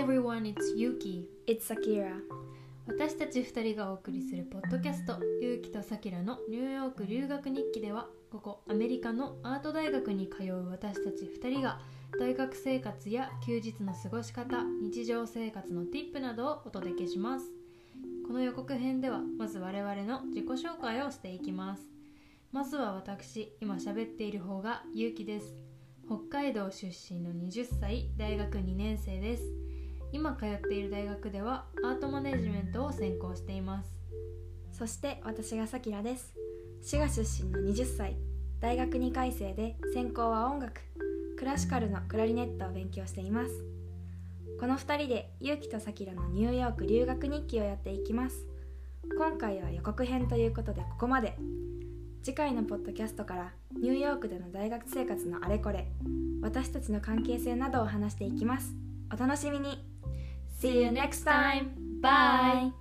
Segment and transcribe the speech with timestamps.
[0.00, 1.26] it's Yuki.
[1.46, 2.22] It's Sakira.
[2.86, 11.80] 私たち2人がお送りするポッドキャスト「ゆうきとさきらのニューヨーク留学日記」ではここアメリカのアート大学に通う私たち2人が
[12.18, 17.52] 大学生活や休日の過ごし方日常生活の Tip などをお届けします。
[18.26, 21.86] この予告編ではまず我々の自己紹介をしていきます。
[22.52, 25.54] まずは私今喋っている方がゆうきです。
[26.06, 29.69] 北海道出身の20歳大学2年生です
[30.12, 33.90] 今通っている大学ではアートマネジメントを専攻しています。
[34.72, 36.34] そして私がさきらです。
[36.82, 38.16] 滋賀出身の20歳。
[38.60, 40.80] 大学2回生で専攻は音楽。
[41.38, 43.64] クラシカルのクラリネットを勉強しています。
[44.58, 48.46] この2人でゆうきとさきらのニューヨーク留学日記をやっていきます。
[49.16, 51.36] 今回は予告編ということでここまで。
[52.22, 55.88] 次回のポッドキャストからニューヨークでの大学生活のあれこれ
[56.42, 58.89] 私たちの関係性などを話していきます。
[59.12, 59.84] お楽しみに
[60.60, 61.70] See you next time!
[62.00, 62.72] Bye!